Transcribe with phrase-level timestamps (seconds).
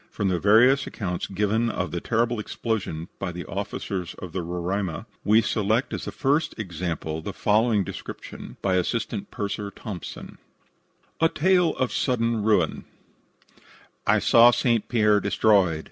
[0.09, 5.43] From the various accounts given of the terrible explosion by officers of the Roraima, we
[5.43, 10.39] select as a first example the following description by Assistant Purser Thompson:
[11.19, 12.85] A TALE OF SUDDEN RUIN
[14.07, 14.89] "I saw St.
[14.89, 15.79] Pierre destroyed.